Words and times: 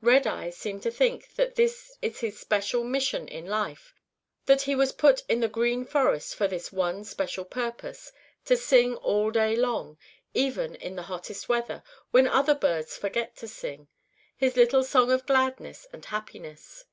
Redeye 0.00 0.50
seems 0.52 0.84
to 0.84 0.90
think 0.92 1.34
that 1.34 1.56
this 1.56 1.98
is 2.00 2.20
his 2.20 2.38
special 2.38 2.84
mission 2.84 3.26
in 3.26 3.44
life, 3.44 3.92
that 4.46 4.62
he 4.62 4.76
was 4.76 4.92
put 4.92 5.24
in 5.28 5.40
the 5.40 5.48
Green 5.48 5.84
Forest 5.84 6.36
for 6.36 6.46
this 6.46 6.70
one 6.72 7.02
special 7.02 7.44
purpose, 7.44 8.12
to 8.44 8.56
sing 8.56 8.94
all 8.94 9.32
day 9.32 9.56
long, 9.56 9.98
even 10.32 10.76
in 10.76 10.94
the 10.94 11.02
hottest 11.10 11.48
weather 11.48 11.82
when 12.12 12.28
other 12.28 12.54
birds 12.54 12.96
forget 12.96 13.34
to 13.38 13.48
sing, 13.48 13.88
his 14.36 14.54
little 14.56 14.84
song 14.84 15.10
of 15.10 15.26
gladness 15.26 15.88
and 15.92 16.04
happiness. 16.04 16.84